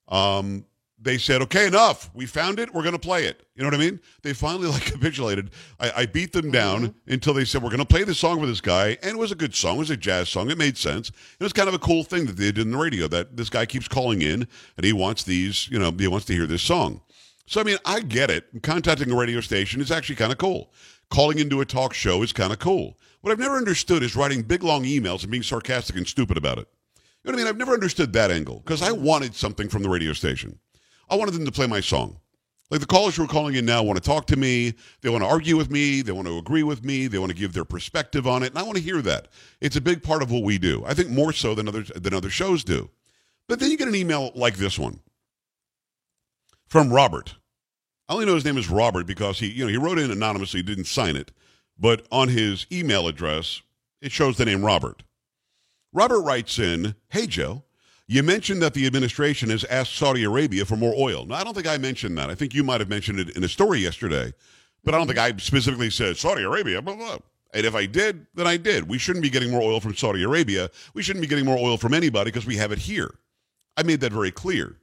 [0.08, 0.66] um,
[1.00, 2.10] they said, "Okay, enough.
[2.14, 2.74] We found it.
[2.74, 4.00] We're going to play it." You know what I mean?
[4.24, 5.52] They finally like capitulated.
[5.80, 7.14] I, I beat them down mm-hmm.
[7.14, 9.32] until they said, "We're going to play this song with this guy," and it was
[9.32, 9.76] a good song.
[9.76, 10.50] It was a jazz song.
[10.50, 11.10] It made sense.
[11.10, 13.08] It was kind of a cool thing that they did in the radio.
[13.08, 15.70] That this guy keeps calling in and he wants these.
[15.70, 17.02] You know, he wants to hear this song.
[17.46, 18.46] So I mean, I get it.
[18.64, 20.72] Contacting a radio station is actually kind of cool.
[21.10, 22.98] Calling into a talk show is kind of cool.
[23.22, 26.58] What I've never understood is writing big long emails and being sarcastic and stupid about
[26.58, 26.68] it.
[27.24, 27.48] You know what I mean?
[27.48, 30.60] I've never understood that angle because I wanted something from the radio station.
[31.10, 32.20] I wanted them to play my song.
[32.70, 34.74] Like the callers who are calling in now want to talk to me.
[35.02, 36.02] They want to argue with me.
[36.02, 37.08] They want to agree with me.
[37.08, 39.30] They want to give their perspective on it, and I want to hear that.
[39.62, 40.84] It's a big part of what we do.
[40.86, 42.90] I think more so than other than other shows do.
[43.48, 45.00] But then you get an email like this one
[46.66, 47.36] from Robert.
[48.10, 50.62] I only know his name is Robert because he, you know, he wrote in anonymously,
[50.62, 51.32] didn't sign it,
[51.80, 53.62] but on his email address
[54.02, 55.04] it shows the name Robert.
[55.94, 57.64] Robert writes in, "Hey Joe,
[58.08, 61.26] you mentioned that the administration has asked Saudi Arabia for more oil.
[61.26, 62.30] Now, I don't think I mentioned that.
[62.30, 64.34] I think you might have mentioned it in a story yesterday,
[64.84, 67.18] but I don't think I specifically said Saudi Arabia, blah, blah.
[67.54, 68.88] And if I did, then I did.
[68.88, 70.70] We shouldn't be getting more oil from Saudi Arabia.
[70.94, 73.14] We shouldn't be getting more oil from anybody because we have it here.
[73.76, 74.78] I made that very clear.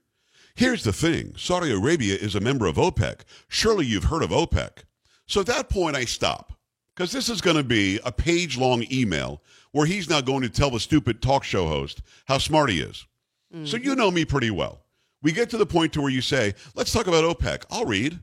[0.55, 3.21] Here's the thing Saudi Arabia is a member of OPEC.
[3.49, 4.85] Surely you've heard of OPEC.
[5.27, 6.53] So at that point, I stop
[6.95, 10.49] because this is going to be a page long email where he's now going to
[10.49, 13.07] tell the stupid talk show host how smart he is.
[13.55, 13.67] Mm-hmm.
[13.67, 14.81] So you know me pretty well.
[15.23, 17.65] We get to the point to where you say, let's talk about OPEC.
[17.71, 18.19] I'll read.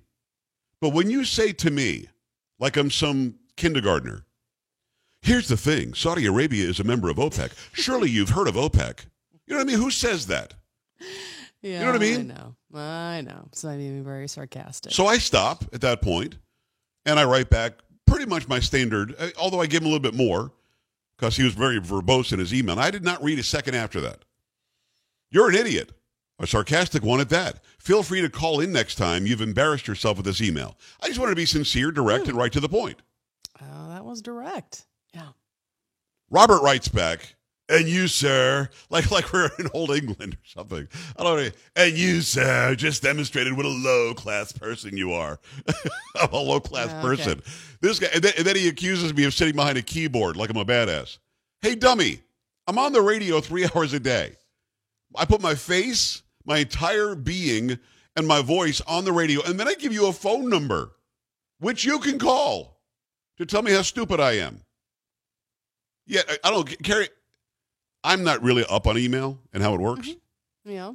[0.82, 2.08] But when you say to me,
[2.60, 4.26] like I'm some kindergartner,
[5.22, 7.52] here's the thing Saudi Arabia is a member of OPEC.
[7.74, 9.06] Surely you've heard of OPEC.
[9.48, 9.80] You know what I mean?
[9.80, 10.54] Who says that?
[11.62, 12.32] Yeah, you know what I mean?
[12.32, 12.56] I know.
[12.74, 13.48] I know.
[13.52, 14.91] So I'm being very sarcastic.
[14.91, 16.38] So I stop at that point
[17.06, 17.74] and I write back
[18.06, 20.52] pretty much my standard, uh, although I give him a little bit more
[21.17, 22.80] because he was very verbose in his email.
[22.80, 24.26] I did not read a second after that.
[25.32, 25.94] You're an idiot.
[26.39, 27.63] A sarcastic one at that.
[27.80, 30.76] Feel free to call in next time you've embarrassed yourself with this email.
[31.02, 33.00] I just wanted to be sincere, direct, and right to the point.
[33.62, 34.86] Oh, that was direct.
[35.13, 35.30] Yeah.
[36.32, 37.36] Robert writes back,
[37.70, 40.88] and you, sir, like like we're in old England or something.
[41.15, 41.50] I don't know.
[41.76, 45.39] And you, sir, just demonstrated what a low class person you are.
[46.20, 47.02] I'm a low class okay.
[47.02, 47.41] person.
[47.82, 50.50] This guy, and then, and then he accuses me of sitting behind a keyboard like
[50.50, 51.20] I'm a badass.
[51.62, 52.22] Hey, dummy,
[52.65, 54.38] I'm on the radio three hours a day.
[55.15, 57.78] I put my face, my entire being,
[58.15, 60.91] and my voice on the radio, and then I give you a phone number,
[61.60, 62.82] which you can call
[63.38, 64.62] to tell me how stupid I am.
[66.06, 67.10] Yeah, I, I don't carry.
[68.04, 70.10] I'm not really up on email and how it works.
[70.10, 70.71] Mm-hmm.
[70.71, 70.93] Yeah.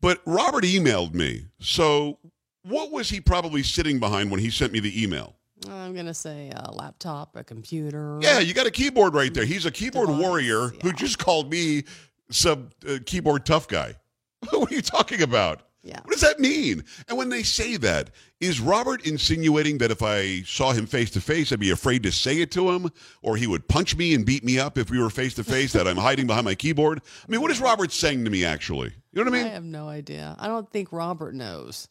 [0.00, 1.46] But Robert emailed me.
[1.60, 2.18] So
[2.62, 5.34] what was he probably sitting behind when he sent me the email?
[5.70, 8.18] I'm going to say a laptop, a computer.
[8.20, 9.44] Yeah, you got a keyboard right there.
[9.44, 10.80] He's a keyboard device, warrior yeah.
[10.82, 11.84] who just called me
[12.30, 13.94] some uh, keyboard tough guy.
[14.50, 15.62] what are you talking about?
[15.84, 16.00] Yeah.
[16.02, 16.82] What does that mean?
[17.08, 18.10] And when they say that,
[18.40, 22.12] is Robert insinuating that if I saw him face to face, I'd be afraid to
[22.12, 22.90] say it to him,
[23.22, 25.72] or he would punch me and beat me up if we were face to face,
[25.74, 27.02] that I'm hiding behind my keyboard?
[27.04, 28.94] I mean, what is Robert saying to me, actually?
[29.12, 29.46] You know what I mean?
[29.46, 30.34] I have no idea.
[30.38, 31.86] I don't think Robert knows.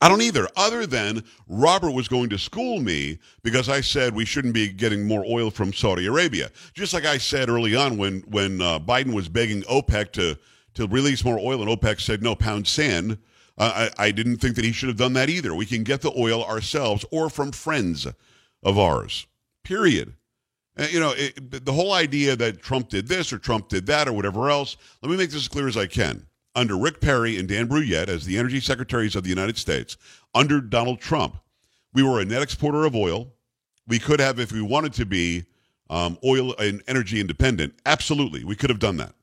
[0.00, 4.26] I don't either, other than Robert was going to school me because I said we
[4.26, 6.50] shouldn't be getting more oil from Saudi Arabia.
[6.74, 10.38] Just like I said early on when, when uh, Biden was begging OPEC to,
[10.74, 13.16] to release more oil and OPEC said no, pound sand.
[13.58, 15.54] I, I didn't think that he should have done that either.
[15.54, 18.06] We can get the oil ourselves or from friends
[18.62, 19.26] of ours,
[19.64, 20.12] period.
[20.76, 24.08] Uh, you know, it, the whole idea that Trump did this or Trump did that
[24.08, 26.26] or whatever else, let me make this as clear as I can
[26.56, 29.96] under Rick Perry and Dan Brouillette as the energy secretaries of the United States,
[30.34, 31.36] under Donald Trump,
[31.92, 33.32] we were a net exporter of oil.
[33.86, 35.44] We could have, if we wanted to be,
[35.88, 37.74] um, oil and energy independent.
[37.84, 39.14] Absolutely, we could have done that.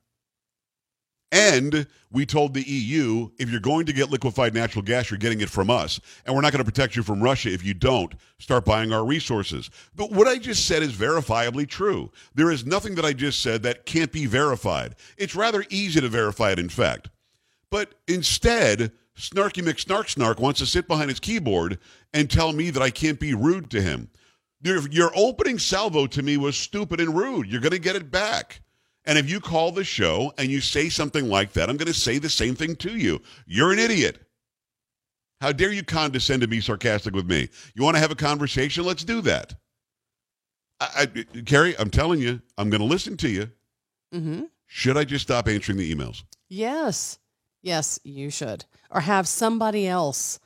[1.31, 5.41] And we told the EU if you're going to get liquefied natural gas, you're getting
[5.41, 5.99] it from us.
[6.25, 9.03] And we're not going to protect you from Russia if you don't start buying our
[9.03, 9.71] resources.
[9.95, 12.11] But what I just said is verifiably true.
[12.35, 14.93] There is nothing that I just said that can't be verified.
[15.17, 17.09] It's rather easy to verify it, in fact.
[17.73, 21.79] But instead, Snarky McSnark Snark wants to sit behind his keyboard
[22.13, 24.11] and tell me that I can't be rude to him.
[24.61, 27.47] Your, your opening salvo to me was stupid and rude.
[27.47, 28.61] You're going to get it back.
[29.05, 31.95] And if you call the show and you say something like that, I'm going to
[31.95, 33.19] say the same thing to you.
[33.47, 34.19] You're an idiot.
[35.41, 37.49] How dare you condescend to be sarcastic with me?
[37.73, 38.85] You want to have a conversation?
[38.85, 39.55] Let's do that.
[40.79, 43.49] I, I, Carrie, I'm telling you, I'm going to listen to you.
[44.13, 44.43] Mm-hmm.
[44.67, 46.21] Should I just stop answering the emails?
[46.49, 47.17] Yes.
[47.63, 48.65] Yes, you should.
[48.91, 50.39] Or have somebody else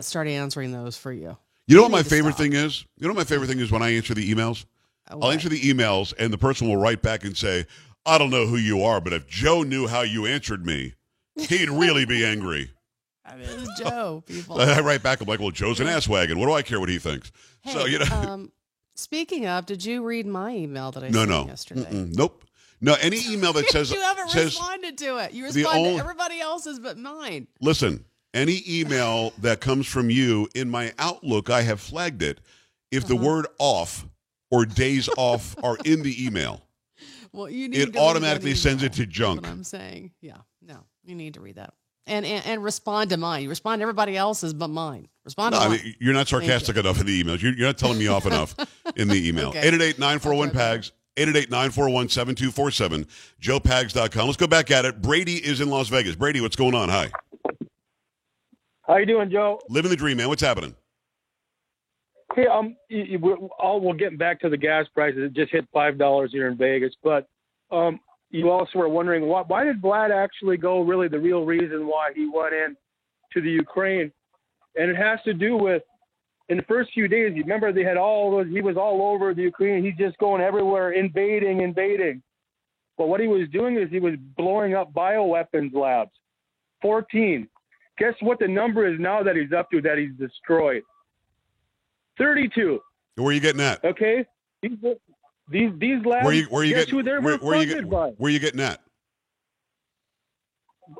[0.00, 1.36] start answering those for you.
[1.66, 2.42] You know what my favorite stop.
[2.42, 2.84] thing is?
[2.98, 4.64] You know what my favorite thing is when I answer the emails?
[5.10, 5.24] What?
[5.24, 7.66] I'll answer the emails and the person will write back and say,
[8.06, 10.94] I don't know who you are, but if Joe knew how you answered me,
[11.36, 12.70] he'd really be angry.
[13.28, 14.60] I mean, it's Joe, people.
[14.60, 16.38] I write back, I'm like, well, Joe's an ass wagon.
[16.38, 17.30] What do I care what he thinks?
[17.60, 18.06] Hey, so, you know.
[18.10, 18.52] Um,
[18.94, 21.46] speaking of, did you read my email that I no, sent no.
[21.46, 21.82] yesterday?
[21.82, 22.16] Mm-mm.
[22.16, 22.44] Nope.
[22.80, 25.32] No, any email that says you haven't says, responded to it.
[25.32, 27.46] You respond only, to everybody else's but mine.
[27.60, 32.40] Listen, any email that comes from you in my Outlook, I have flagged it.
[32.90, 33.14] If uh-huh.
[33.14, 34.06] the word off
[34.50, 36.62] or days off are in the email,
[37.32, 39.46] well, you need it automatically sends it to junk.
[39.46, 41.74] I'm saying, yeah, no, you need to read that.
[42.06, 43.42] and, and and respond to mine.
[43.42, 45.08] You respond to everybody else's but mine.
[45.24, 45.80] Respond No, to I mine.
[45.84, 47.42] mean, you're not sarcastic enough in the emails.
[47.42, 48.54] You're, you're not telling me off enough
[48.96, 49.48] in the email.
[49.48, 49.58] Okay.
[49.58, 53.06] 888 941 PAGS, 888 941 7247,
[53.40, 54.26] joepags.com.
[54.26, 55.02] Let's go back at it.
[55.02, 56.14] Brady is in Las Vegas.
[56.14, 56.88] Brady, what's going on?
[56.88, 57.10] Hi.
[58.86, 59.60] How you doing, Joe?
[59.68, 60.28] Living the dream, man.
[60.28, 60.74] What's happening?
[62.34, 65.20] Hey, um, we're, all we're getting back to the gas prices.
[65.24, 67.26] It just hit five dollars here in Vegas, but
[67.70, 68.00] um,
[68.30, 70.82] you also were wondering why, why did Vlad actually go?
[70.82, 72.76] Really, the real reason why he went in
[73.32, 74.12] to the Ukraine,
[74.76, 75.82] and it has to do with
[76.48, 77.32] in the first few days.
[77.34, 78.48] You remember they had all those.
[78.48, 79.84] He was all over the Ukraine.
[79.84, 82.22] He's just going everywhere, invading, invading.
[82.96, 86.10] But what he was doing is he was blowing up bioweapons labs.
[86.82, 87.48] Fourteen.
[87.98, 90.82] Guess what the number is now that he's up to that he's destroyed?
[92.16, 92.80] 32.
[93.16, 93.84] Where are you getting at?
[93.84, 94.24] Okay?
[94.62, 94.78] These
[95.50, 97.88] these, these labs, Where you where you guess getting who they're where, where you get,
[97.88, 98.10] by?
[98.18, 98.80] where you getting at?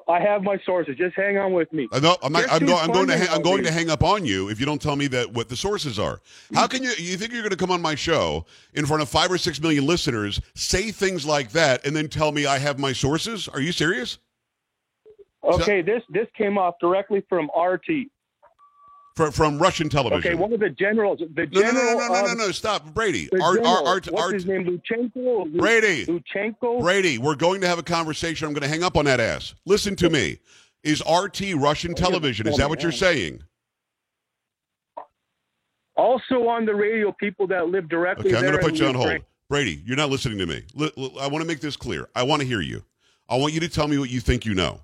[0.07, 0.96] I have my sources.
[0.96, 1.88] Just hang on with me.
[1.90, 2.44] Uh, no, I'm not.
[2.51, 3.12] I'm, go, I'm going to.
[3.12, 5.33] funding Ha- I'm going to hang up on you if you don't tell me that
[5.33, 6.20] what the sources are.
[6.55, 6.90] How can you?
[6.98, 9.61] You think you're going to come on my show in front of five or six
[9.61, 13.48] million listeners, say things like that, and then tell me I have my sources?
[13.48, 14.18] Are you serious?
[15.44, 18.09] Okay, this this came off directly from RT.
[19.18, 20.31] From from Russian television?
[20.31, 22.50] Okay, one of the generals, the no, no, general, no, no, no, no, um, no,
[22.52, 23.28] Stop, Brady.
[23.33, 24.64] Art, general, art, art, what's his name?
[24.64, 25.59] Luchenko.
[25.59, 26.07] Brady.
[26.07, 26.81] Luchenko.
[26.81, 28.46] Brady, we're going to have a conversation.
[28.46, 29.57] I'm going to hang up on that ass.
[29.66, 30.38] Listen to me.
[30.85, 32.46] Is RT Russian television?
[32.46, 33.42] Is that what you're saying?
[35.96, 38.94] Also on the radio, people that live directly Okay, I'm going to put you on
[38.94, 39.18] hold.
[39.48, 40.62] Brady, you're not listening to me.
[40.76, 42.09] Li- li- I want to make this clear.
[42.14, 42.85] I want to hear you.
[43.28, 44.83] I want you to tell me what you think you know.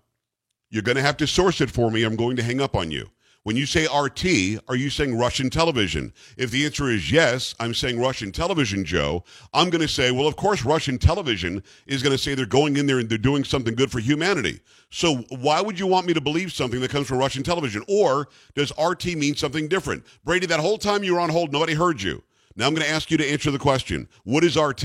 [0.71, 2.03] You're going to have to source it for me.
[2.03, 3.09] I'm going to hang up on you.
[3.45, 6.15] When you say RT, are you saying Russian television?
[6.39, 9.23] If the answer is yes, I'm saying Russian television, Joe.
[9.53, 12.79] I'm going to say, well, of course, Russian television is going to say they're going
[12.79, 14.61] in there and they're doing something good for humanity.
[14.91, 17.83] So why would you want me to believe something that comes from Russian television?
[17.87, 20.05] Or does RT mean something different?
[20.25, 22.23] Brady, that whole time you were on hold, nobody heard you.
[22.57, 24.09] Now I'm going to ask you to answer the question.
[24.23, 24.85] What is RT?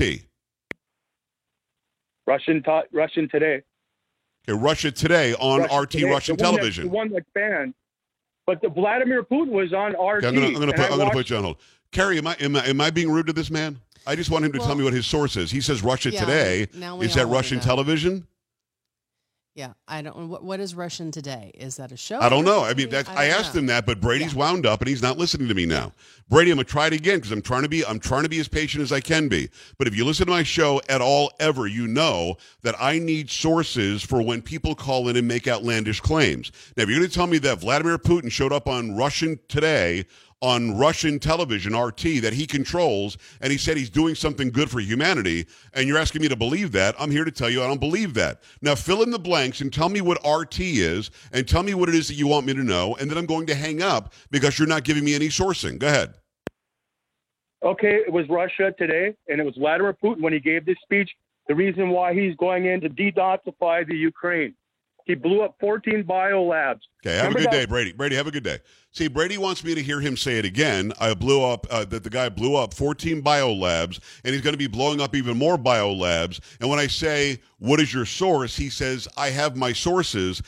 [2.26, 3.62] Russian, to- Russian today.
[4.46, 6.84] Okay, Russia Today on Russia RT Today, Russian the one that- television.
[6.84, 7.72] the one that's banned.
[8.50, 10.24] But the Vladimir Putin was on RT.
[10.24, 11.56] Okay, I'm gonna, I'm gonna and put, I I'm gonna watched- put you on hold.
[11.92, 13.78] Carrie, am I, am I am I being rude to this man?
[14.08, 15.52] I just want him to tell me what his source is.
[15.52, 16.66] He says Russia Yeah, Today.
[16.74, 17.62] now we Is that Russian know.
[17.64, 18.26] television?
[19.56, 20.28] Yeah, I don't.
[20.28, 21.50] What, what is Russian today?
[21.54, 22.20] Is that a show?
[22.20, 22.62] I don't know.
[22.64, 23.60] I mean, I, don't asked know.
[23.60, 24.38] him that, but Brady's Yeah.
[24.38, 25.92] wound up and he's not listening to me now.
[26.28, 28.38] Brady, I'm gonna try it again because I'm trying to be I'm trying to be
[28.38, 29.50] as patient as I can be.
[29.76, 33.28] But if you listen to my show at all ever, you know that I need
[33.28, 36.52] sources for when people call in and make outlandish claims.
[36.76, 40.06] Now, if you're going to tell me that Vladimir Putin showed up on Russian today
[40.42, 44.80] on Russian television, RT, that he controls, and he said he's doing something good for
[44.80, 47.80] humanity, and you're asking me to believe that, I'm here to tell you I don't
[47.80, 48.42] believe that.
[48.62, 51.88] Now, fill in the blanks and tell me what RT is, and tell me what
[51.88, 54.14] it is that you want me to know, and then I'm going to hang up
[54.30, 55.78] because you're not giving me any sourcing.
[55.78, 56.14] Go ahead.
[57.62, 61.10] Okay, it was Russia today, and it was Vladimir Putin when he gave this speech.
[61.48, 64.54] The reason why he's going in to denazify the Ukraine.
[65.06, 66.86] He blew up 14 bio labs.
[67.04, 67.92] Okay, have Remember a good that- day, Brady.
[67.92, 68.58] Brady, have a good day.
[68.92, 70.92] See, Brady wants me to hear him say it again.
[71.00, 74.52] I blew up uh, that the guy blew up 14 bio labs, and he's going
[74.54, 76.40] to be blowing up even more bio labs.
[76.60, 80.42] And when I say, "What is your source?" he says, "I have my sources."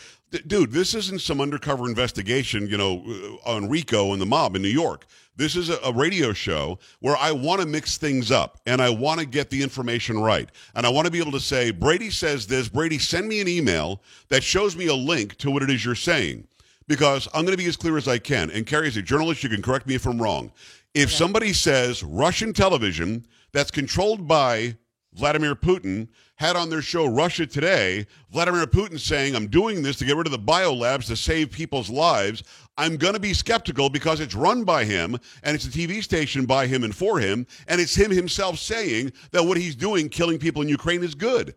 [0.47, 3.05] Dude, this isn't some undercover investigation, you know,
[3.47, 5.07] uh, on RICO and the mob in New York.
[5.37, 8.89] This is a, a radio show where I want to mix things up and I
[8.91, 10.49] want to get the information right.
[10.75, 12.69] And I want to be able to say, Brady says this.
[12.69, 15.95] Brady, send me an email that shows me a link to what it is you're
[15.95, 16.47] saying
[16.89, 18.51] because I'm going to be as clear as I can.
[18.51, 20.51] And Carrie, as a journalist, you can correct me if I'm wrong.
[20.95, 24.77] If somebody says Russian television that's controlled by
[25.15, 30.05] Vladimir Putin had on their show Russia Today, Vladimir Putin saying, I'm doing this to
[30.05, 32.43] get rid of the biolabs to save people's lives,
[32.79, 36.47] I'm going to be skeptical because it's run by him and it's a TV station
[36.47, 40.39] by him and for him, and it's him himself saying that what he's doing, killing
[40.39, 41.55] people in Ukraine, is good.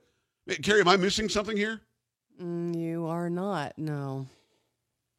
[0.62, 1.82] Carrie, am I missing something here?
[2.42, 3.78] Mm, you are not.
[3.78, 4.28] No.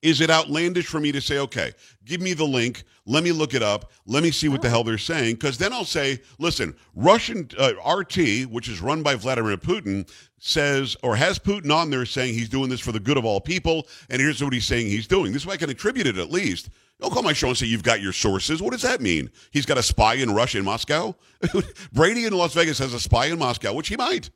[0.06, 1.72] Is it outlandish for me to say, okay,
[2.04, 4.84] give me the link, let me look it up, let me see what the hell
[4.84, 5.34] they're saying?
[5.34, 10.96] Because then I'll say, listen, Russian uh, RT, which is run by Vladimir Putin, says
[11.02, 13.88] or has Putin on there saying he's doing this for the good of all people,
[14.08, 15.32] and here's what he's saying he's doing.
[15.32, 16.70] This way I can attribute it at least.
[17.00, 18.62] Don't call my show and say you've got your sources.
[18.62, 19.28] What does that mean?
[19.50, 21.16] He's got a spy in Russia in Moscow?
[21.92, 24.30] Brady in Las Vegas has a spy in Moscow, which he might,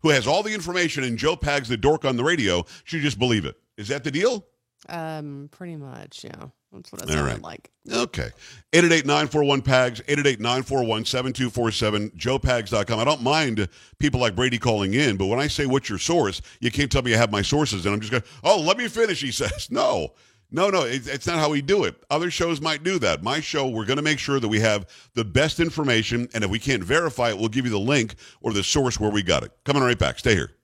[0.00, 3.20] who has all the information, and Joe Pags, the dork on the radio, should just
[3.20, 3.54] believe it.
[3.76, 4.44] Is that the deal?
[4.88, 6.46] Um, pretty much, yeah.
[6.72, 7.42] That's what it sounded right.
[7.42, 7.70] like.
[7.90, 8.30] Okay.
[8.72, 12.98] 888-941-PAGS, 888-941-7247, joepags.com.
[12.98, 13.68] I don't mind
[13.98, 17.02] people like Brady calling in, but when I say what's your source, you can't tell
[17.02, 19.70] me I have my sources, and I'm just going, oh, let me finish, he says.
[19.70, 20.12] No.
[20.50, 21.96] No, no, it's, it's not how we do it.
[22.08, 23.22] Other shows might do that.
[23.22, 26.50] My show, we're going to make sure that we have the best information, and if
[26.50, 29.42] we can't verify it, we'll give you the link or the source where we got
[29.42, 29.50] it.
[29.64, 30.18] Coming right back.
[30.18, 30.55] Stay here.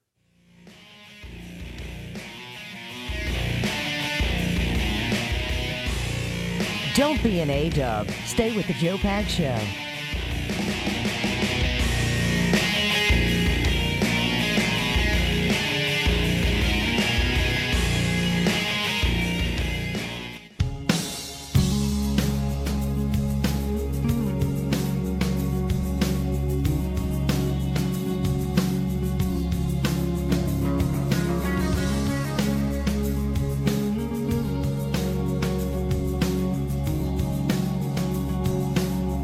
[6.95, 8.11] Don't be an A-dub.
[8.27, 9.59] Stay with the Joe Pag Show.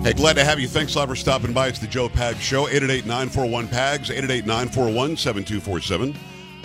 [0.08, 0.66] Hey, glad to have you.
[0.66, 1.68] Thanks a lot for stopping by.
[1.68, 6.16] It's the Joe Pags Show, 888-941-PAGS, 888-941-7247,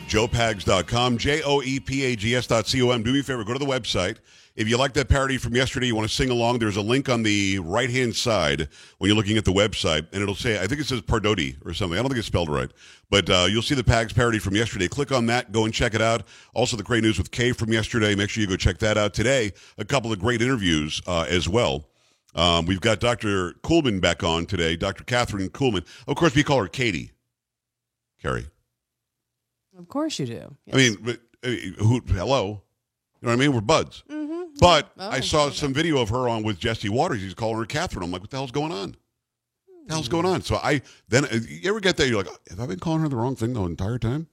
[0.07, 3.03] joepags.com, J-O-E-P-A-G-S dot C-O-M.
[3.03, 4.19] Do me a favor, go to the website.
[4.55, 7.09] If you like that parody from yesterday, you want to sing along, there's a link
[7.09, 8.69] on the right-hand side
[8.99, 11.73] when you're looking at the website, and it'll say, I think it says Pardotti or
[11.73, 11.99] something.
[11.99, 12.71] I don't think it's spelled right.
[13.09, 14.87] But uh, you'll see the Pags parody from yesterday.
[14.87, 15.51] Click on that.
[15.51, 16.23] Go and check it out.
[16.53, 18.15] Also, the great news with Kay from yesterday.
[18.15, 19.13] Make sure you go check that out.
[19.13, 21.89] Today, a couple of great interviews uh, as well.
[22.35, 23.53] Um, we've got Dr.
[23.63, 25.03] Kuhlman back on today, Dr.
[25.03, 25.85] Catherine Kuhlman.
[26.07, 27.11] Of course, we call her Katie.
[28.21, 28.47] Carrie.
[29.77, 30.55] Of course you do.
[30.71, 32.61] I mean, but, uh, who, hello?
[33.21, 33.53] You know what I mean?
[33.53, 34.03] We're buds.
[34.09, 34.43] mm-hmm.
[34.59, 35.55] But Oh, I saw okay.
[35.55, 37.21] some video of her on with Jesse Watters.
[37.21, 38.03] He's calling her Catherine.
[38.03, 38.95] I'm like, what the hell's going on?
[39.65, 40.41] What the hell's going on?
[40.41, 42.07] So I then uh, you ever get there?
[42.07, 44.27] You're like, have I been calling her the wrong thing the entire time?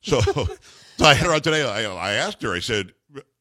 [0.00, 0.46] So, so
[1.04, 1.62] I had her on today.
[1.62, 2.54] I, I asked her.
[2.54, 2.92] I said,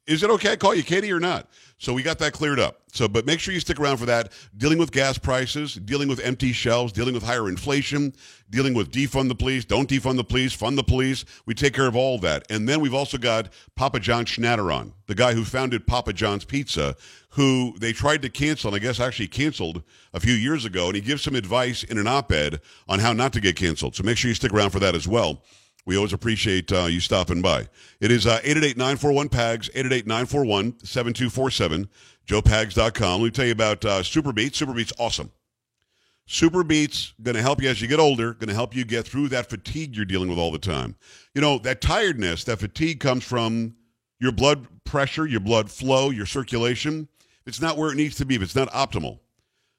[0.08, 2.84] "Is it okay I call you Katie or not?" So we got that cleared up.
[2.94, 4.32] So, but make sure you stick around for that.
[4.56, 8.14] Dealing with gas prices, dealing with empty shelves, dealing with higher inflation,
[8.50, 11.26] dealing with defund the police, don't defund the police, fund the police.
[11.46, 12.50] We take care of all that.
[12.50, 16.46] And then we've also got Papa John Schnatter on, the guy who founded Papa John's
[16.46, 16.96] Pizza,
[17.32, 20.88] who they tried to cancel, and I guess actually canceled a few years ago.
[20.88, 23.96] And he gives some advice in an op-ed on how not to get canceled.
[23.96, 25.44] So make sure you stick around for that as well.
[25.86, 27.68] We always appreciate uh, you stopping by.
[28.00, 31.88] It is uh, 888-941-PAGS, 888-941-7247,
[32.28, 33.22] joepags.com.
[33.22, 34.56] Let me tell you about uh, SuperBeets.
[34.56, 35.32] Super Beats, awesome.
[36.28, 39.28] SuperBeets going to help you as you get older, going to help you get through
[39.28, 40.96] that fatigue you're dealing with all the time.
[41.36, 43.76] You know, that tiredness, that fatigue comes from
[44.20, 47.08] your blood pressure, your blood flow, your circulation.
[47.42, 49.20] If it's not where it needs to be, if it's not optimal,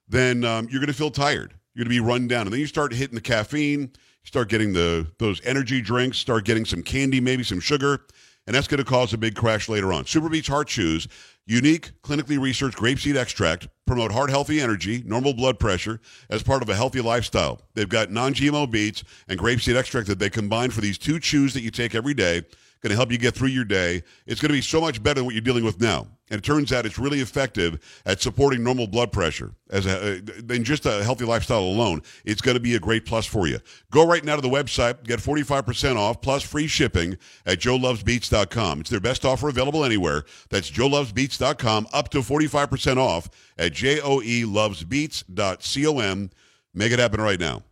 [0.09, 1.55] then um, you're going to feel tired.
[1.75, 2.43] You're going to be run down.
[2.43, 3.91] And then you start hitting the caffeine,
[4.27, 8.03] start getting the those energy drinks, start getting some candy, maybe some sugar,
[8.47, 10.05] and that's going to cause a big crash later on.
[10.05, 11.09] SuperBeets Heart Chews,
[11.47, 16.69] unique, clinically researched grapeseed extract, promote heart healthy energy, normal blood pressure as part of
[16.69, 17.63] a healthy lifestyle.
[17.75, 21.63] They've got non-GMO beets and grapeseed extract that they combine for these two chews that
[21.63, 22.43] you take every day.
[22.87, 24.05] Going to help you get through your day.
[24.27, 26.07] It's going to be so much better than what you're dealing with now.
[26.31, 30.21] And it turns out it's really effective at supporting normal blood pressure as a, uh,
[30.45, 32.01] than just a healthy lifestyle alone.
[32.25, 33.59] It's going to be a great plus for you.
[33.91, 38.83] Go right now to the website, get 45% off plus free shipping at joelovesbeets.com.
[38.83, 40.23] It's their best offer available anywhere.
[40.51, 43.29] That's joelovesbeets.com, up to 45% off
[43.59, 46.31] at joelovesbeets.com.
[46.73, 47.65] Make it happen right now.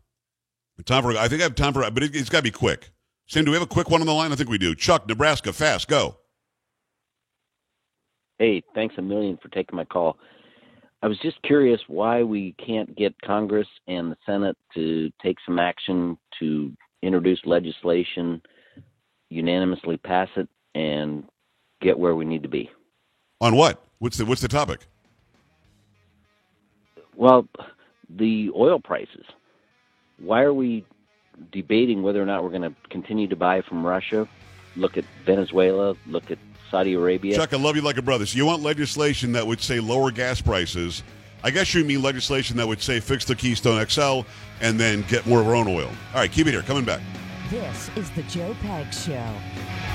[0.85, 2.91] Time for, I think I have time for, but it, it's got to be quick.
[3.27, 4.33] Sam, do we have a quick one on the line?
[4.33, 4.75] I think we do.
[4.75, 6.17] Chuck, Nebraska, fast, go.
[8.39, 10.19] Hey, thanks a million for taking my call.
[11.03, 15.59] I was just curious why we can't get Congress and the Senate to take some
[15.59, 16.73] action to
[17.03, 18.41] introduce legislation,
[19.29, 21.25] unanimously pass it, and
[21.81, 22.71] get where we need to be.
[23.41, 23.85] On what?
[23.99, 24.87] What's the what's the topic?
[27.17, 27.47] Well,
[28.09, 29.25] the oil prices.
[30.19, 30.85] Why are we
[31.53, 34.29] debating whether or not we're going to continue to buy from Russia?
[34.77, 36.39] Look at Venezuela, look at
[36.71, 37.37] Saudi Arabia.
[37.37, 38.27] Chuck, I love you like a brother.
[38.27, 41.03] So you want legislation that would say lower gas prices.
[41.45, 44.23] I guess you mean legislation that would say fix the Keystone XL
[44.61, 45.89] and then get more of our own oil.
[46.13, 46.63] All right, keep it here.
[46.63, 47.01] Coming back.
[47.51, 49.94] This is the Joe Pag Show.